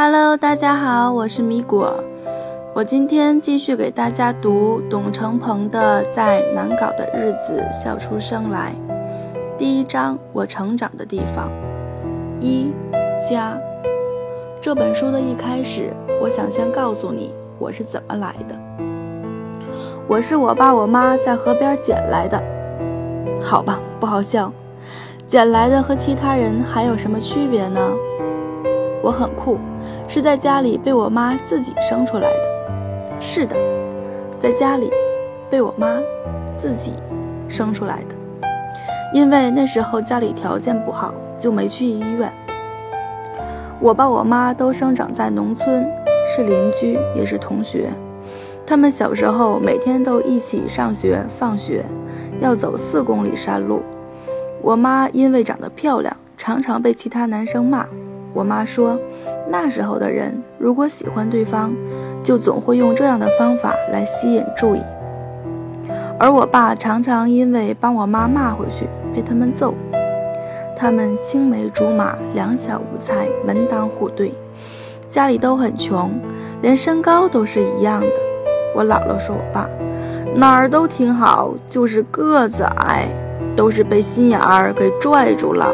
[0.00, 1.92] Hello，大家好，我是米果。
[2.72, 8.72] 我今天继续给大家读董成鹏的《在难搞的日子笑出声来》
[9.58, 11.50] 第一章：我成长的地方。
[12.40, 12.70] 一
[13.28, 13.58] 家。
[14.60, 18.56] 这本书的一开始，我想先告诉你我是怎么来的。
[20.06, 22.40] 我是我爸我妈在河边捡来的。
[23.42, 24.52] 好吧，不好笑。
[25.26, 27.80] 捡来的和其他人还有什么区别呢？
[29.02, 29.58] 我很酷，
[30.08, 33.20] 是在家里被我妈自己生出来的。
[33.20, 33.56] 是的，
[34.38, 34.90] 在家里
[35.48, 35.98] 被我妈
[36.56, 36.92] 自己
[37.48, 38.14] 生出来的。
[39.14, 42.30] 因为那时候家里条件不好，就没去医院。
[43.80, 45.86] 我爸我妈都生长在农村，
[46.26, 47.90] 是邻居也是同学。
[48.66, 51.84] 他们小时候每天都一起上学放学，
[52.40, 53.82] 要走四公里山路。
[54.60, 57.86] 我妈因为长得漂亮，常常被其他男生骂。
[58.32, 58.98] 我妈说，
[59.50, 61.72] 那时候的人如果喜欢对方，
[62.22, 64.82] 就总会用这样的方法来吸引注意。
[66.18, 69.74] 而我爸常常因为帮我妈骂回去，被他们揍。
[70.76, 74.32] 他们青梅竹马，两小无猜，门当户对，
[75.10, 76.10] 家里都很穷，
[76.62, 78.06] 连身高都是一样的。
[78.74, 79.68] 我姥姥说我爸
[80.34, 83.08] 哪儿都挺好，就是个子矮。
[83.56, 85.66] 都是被心眼儿给拽住了。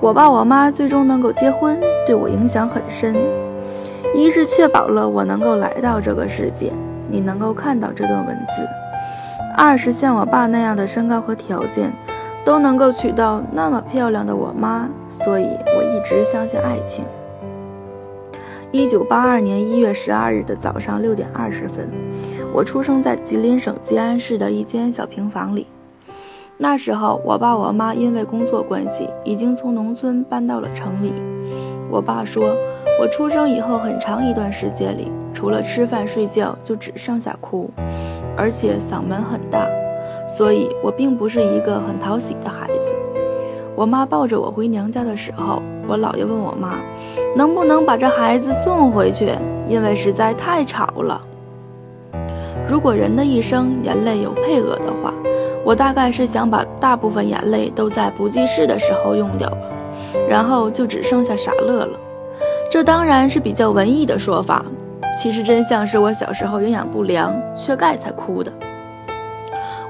[0.00, 3.16] 我爸我妈最终能够结婚，对我影响很深。
[4.14, 6.72] 一是确保了我能够来到这个世界，
[7.10, 8.62] 你能够看到这段文字；
[9.56, 11.92] 二是像我爸那样的身高和条件，
[12.44, 17.04] 都能够娶到那么漂亮的我妈，所以我一直相信爱情。
[18.70, 21.88] 一九八二年一月十二日的早上六点二十分，
[22.54, 25.66] 我出生在吉林省吉安市的一间小平房里。
[26.60, 31.12] 那时候，我爸我妈因为工作关系，已经从农村搬到了城里。
[31.88, 32.52] 我爸说，
[33.00, 37.70] 我出生以后很长一段时间里，除了吃饭睡觉，就只剩下哭，
[38.36, 39.68] 而且嗓门很大，
[40.26, 42.92] 所以我并不是一个很讨喜的孩子。
[43.76, 46.80] 我妈抱着我回娘家的时候，我姥爷问我妈，
[47.36, 49.30] 能不能把这孩子送回去，
[49.68, 51.20] 因为实在太吵了。
[52.68, 55.14] 如果人的一生眼泪有配额的话。
[55.64, 59.58] 我大概是想把大部分眼泪都在不记事的时候用掉吧，
[60.28, 61.98] 然后就只剩下傻乐了。
[62.70, 64.64] 这当然是比较文艺的说法，
[65.20, 68.52] 其实真相是我小时候营养不良缺钙才哭的。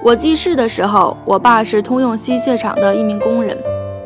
[0.03, 3.57] 我记事的时候，我爸是通用机械厂的一名工人，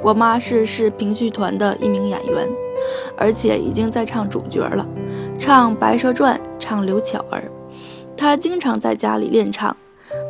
[0.02, 2.48] 我妈是市评剧团的一名演员，
[3.16, 4.86] 而且已经在唱主角了，
[5.38, 7.44] 唱《白蛇传》，唱刘巧儿。
[8.16, 9.76] 她经常在家里练唱。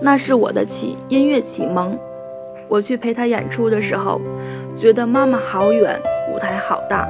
[0.04, 1.96] 那是我的启音乐启蒙。
[2.66, 4.20] 我去陪他演出的时候，
[4.76, 5.96] 觉得妈妈好远，
[6.34, 7.08] 舞台好大，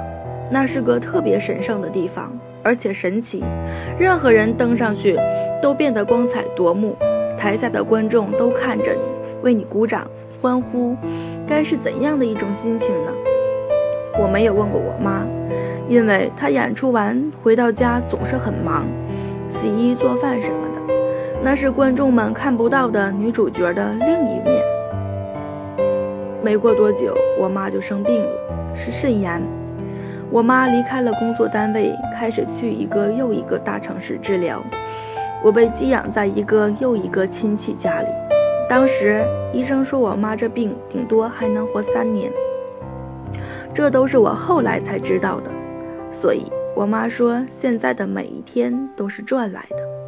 [0.50, 2.30] 那是个特别神圣的地方，
[2.62, 3.42] 而且神奇。
[3.98, 5.16] 任何人登上去，
[5.62, 6.94] 都变得光彩夺目。
[7.38, 9.00] 台下的观众都看着你，
[9.42, 10.06] 为你鼓掌
[10.42, 10.94] 欢呼，
[11.48, 13.12] 该是怎样的一种心情呢？
[14.20, 15.24] 我没有问过我妈，
[15.88, 18.84] 因为她演出完回到家总是很忙，
[19.48, 20.71] 洗衣做饭什么。
[21.44, 24.62] 那是观众们看不到的女主角的另一面。
[26.40, 29.42] 没过多久，我妈就生病了，是肾炎。
[30.30, 34.62] 我妈离开了工作单位，开始去一个又一个大城市治疗。
[35.42, 38.06] 我被寄养在一个又一个亲戚家里。
[38.68, 42.30] 当时医生说我妈这病顶多还能活三年，
[43.74, 45.50] 这都是我后来才知道的。
[46.12, 50.01] 所以我妈说，现在的每一天都是赚来的。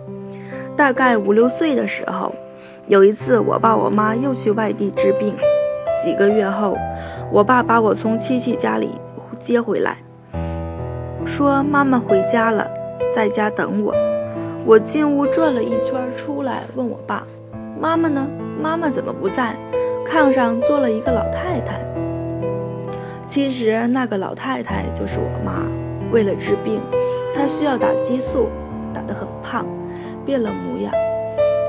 [0.77, 2.35] 大概五六岁的时候，
[2.89, 5.35] 有一次，我爸我妈又去外地治病。
[6.03, 6.77] 几个月后，
[7.31, 8.91] 我爸把我从亲戚家里
[9.41, 9.99] 接回来，
[11.25, 12.69] 说妈妈回家了，
[13.15, 13.95] 在家等我。
[14.67, 17.23] 我进屋转了一圈出来，问我爸
[17.81, 18.27] ：“妈妈呢？
[18.61, 19.55] 妈妈怎么不在？”
[20.05, 21.81] 炕上坐了一个老太太。
[23.27, 25.65] 其实那个老太太就是我妈。
[26.11, 26.81] 为了治病，
[27.34, 28.48] 她需要打激素，
[28.93, 29.65] 打得很胖。
[30.24, 30.92] 变了模样，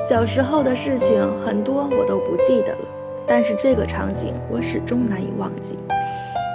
[0.09, 2.87] 小时候的事情很多我都不记得了，
[3.27, 5.77] 但是这个场景我始终难以忘记，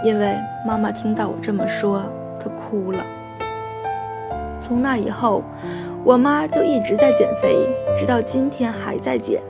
[0.05, 0.37] 因为
[0.67, 2.03] 妈妈听到我这么说，
[2.39, 3.05] 她哭了。
[4.61, 5.43] 从那以后，
[6.05, 7.57] 我妈就一直在减肥，
[7.99, 9.41] 直到今天还在减。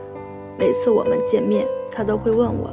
[0.59, 2.71] 每次我们见面，她都会问我：“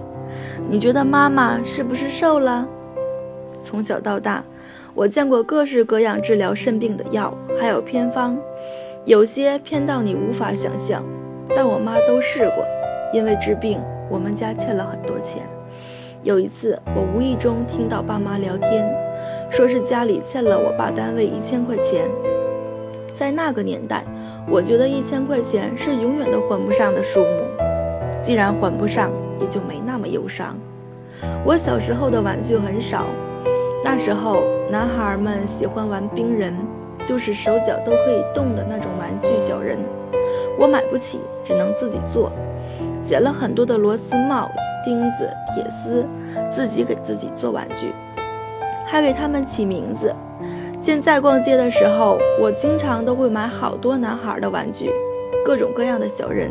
[0.69, 2.67] 你觉得妈妈是不是瘦了？”
[3.59, 4.43] 从小到大，
[4.93, 8.37] 我见过各式各样治疗肾病的药，还有偏方。
[9.07, 11.01] 有些偏到你无法想象，
[11.55, 12.65] 但我妈都试过。
[13.13, 15.43] 因为治病，我们家欠了很多钱。
[16.23, 18.85] 有一次，我无意中听到爸妈聊天，
[19.49, 22.05] 说是家里欠了我爸单位一千块钱。
[23.15, 24.03] 在那个年代，
[24.45, 27.43] 我觉得一千块钱是永远都还不上的数目。
[28.21, 30.53] 既然还不上，也就没那么忧伤。
[31.45, 33.05] 我小时候的玩具很少，
[33.85, 36.53] 那时候男孩们喜欢玩冰人，
[37.05, 39.77] 就是手脚都可以动的那种玩具小人。
[40.57, 42.31] 我买不起，只能自己做，
[43.07, 44.49] 捡了很多的螺丝帽、
[44.83, 46.05] 钉子、铁丝，
[46.49, 47.91] 自己给自己做玩具，
[48.85, 50.13] 还给他们起名字。
[50.81, 54.89] 现在逛街的时候，我经常都会买好多男孩的玩具，
[55.45, 56.49] 各种各样的小人，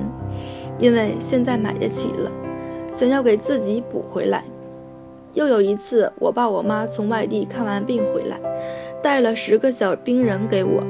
[0.78, 2.30] 因为现在买得起了，
[2.94, 4.44] 想要给自己补回来。
[5.34, 8.38] 又有一次，我爸我妈从外地看完病回来，
[9.06, 10.82] 带了十个小冰人给我，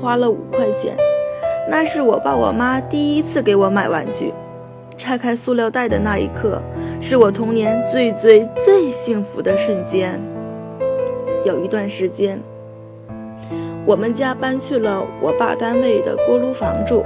[0.00, 0.96] 花了五块钱。
[1.68, 4.32] 那是我爸我妈第一次给我买玩具。
[4.96, 6.58] 拆开塑料袋的那一刻，
[7.02, 10.18] 是我童年最最最幸福的瞬间。
[11.44, 12.40] 有一段时间，
[13.84, 17.04] 我们家搬去了我爸单位的锅炉房住，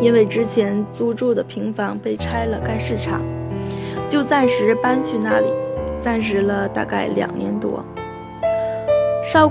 [0.00, 3.22] 因为之前租住的平房被拆了盖市场，
[4.08, 5.46] 就暂时搬去那里。
[6.00, 7.84] 暂时了大概两年多。
[9.24, 9.50] 烧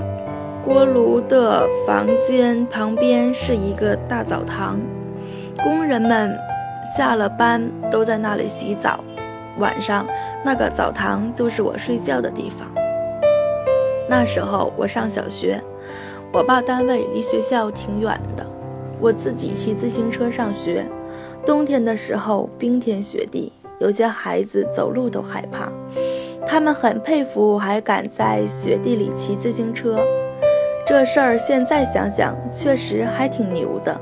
[0.64, 4.78] 锅炉的房间旁边是一个大澡堂，
[5.64, 6.38] 工人们
[6.96, 9.02] 下了班都在那里洗澡。
[9.58, 10.06] 晚上
[10.44, 12.68] 那个澡堂就是我睡觉的地方。
[14.08, 15.60] 那时候我上小学，
[16.32, 18.46] 我爸单位离学校挺远的，
[19.00, 20.86] 我自己骑自行车上学。
[21.44, 25.68] 冬天的时候冰天雪地，有些孩子走路都害怕。
[26.46, 29.98] 他们很佩服我还敢在雪地里骑自行车，
[30.86, 33.98] 这事儿现在想想确实还挺牛的。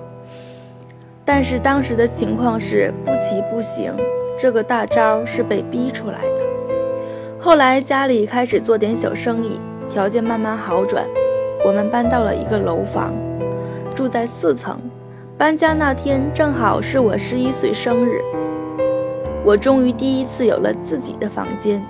[1.25, 3.95] 但是当时的情况是不骑不行，
[4.37, 6.43] 这个大招是被逼出来的。
[7.39, 11.05] 后来家里开始做点小生意，条件慢慢好转，
[11.65, 13.15] 我们搬到了一个楼房，
[13.95, 14.79] 住在四层。
[15.39, 18.21] 搬家那天正好是我十一岁生日，
[19.45, 21.83] 我终于第一次有了自己的房间。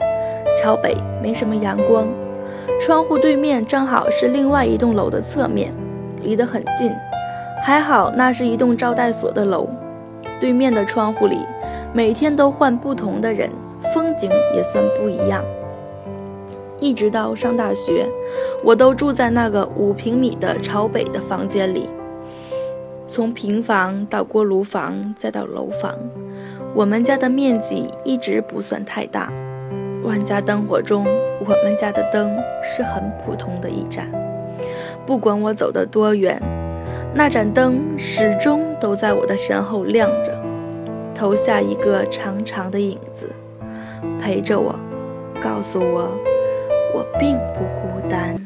[0.63, 2.07] 朝北，没什么阳光，
[2.81, 5.75] 窗户对面正好是另外一栋楼的侧面，
[6.23, 6.93] 离得很近。
[7.65, 9.69] 还好那是一栋招待所的楼，
[10.39, 11.41] 对面的窗户里
[11.93, 13.51] 每天都换不同的人，
[13.93, 15.45] 风景也算不一样。
[16.79, 18.07] 一直到上大学，
[18.63, 21.91] 我都住在那个五平米的朝北的房间里。
[23.09, 25.93] 从平房到锅炉房，再到楼房，
[26.73, 29.29] 我们家的面积一直不算太大。
[30.03, 31.07] 万家灯火中，
[31.41, 34.09] 我们家的灯是很普通的一盏。
[35.07, 36.41] 不管我走得多远，
[37.15, 40.37] 那盏灯始终都在我的身后亮着，
[41.15, 43.31] 投下一个长长的影子，
[44.21, 44.75] 陪着我，
[45.43, 46.11] 告诉我，
[46.95, 48.37] 我并不孤单。